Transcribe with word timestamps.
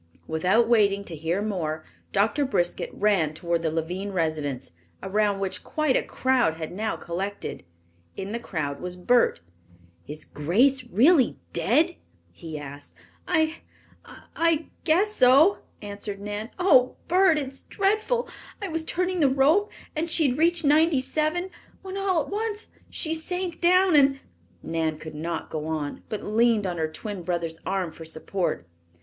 Without 0.25 0.67
waiting 0.67 1.03
to 1.03 1.15
hear 1.15 1.43
more, 1.43 1.85
Doctor 2.11 2.43
Briskett 2.43 2.89
ran 2.91 3.35
toward 3.35 3.61
the 3.61 3.69
Lavine 3.69 4.11
residence, 4.11 4.71
around 5.03 5.39
which 5.39 5.63
quite 5.63 5.95
a 5.95 6.01
crowd 6.01 6.55
had 6.55 6.71
now 6.71 6.95
collected. 6.97 7.63
In 8.17 8.31
the 8.31 8.39
crowd 8.39 8.81
was 8.81 8.95
Bert. 8.95 9.41
"Is 10.07 10.25
Grace 10.25 10.83
really 10.85 11.37
dead?" 11.53 11.97
he 12.31 12.57
asked. 12.57 12.95
"I 13.27 13.57
I 14.35 14.69
guess 14.85 15.13
so," 15.13 15.59
answered 15.83 16.19
Nan. 16.19 16.49
"Oh, 16.57 16.95
Bert, 17.07 17.37
it's 17.37 17.61
dreadful! 17.61 18.27
I 18.59 18.69
was 18.69 18.83
turning 18.83 19.19
the 19.19 19.29
rope 19.29 19.71
and 19.95 20.09
she 20.09 20.29
had 20.29 20.37
reached 20.39 20.63
ninety 20.65 20.99
seven, 20.99 21.51
when 21.83 21.95
all 21.95 22.21
at 22.23 22.29
once 22.31 22.69
she 22.89 23.13
sank 23.13 23.59
down, 23.61 23.95
and" 23.95 24.19
Nan 24.63 24.97
could 24.97 25.13
not 25.13 25.51
go 25.51 25.67
on, 25.67 26.01
but 26.09 26.23
leaned 26.23 26.65
on 26.65 26.79
her 26.79 26.87
twin 26.91 27.21
brother's 27.21 27.59
arm 27.67 27.91
for 27.91 28.03
support. 28.03 28.65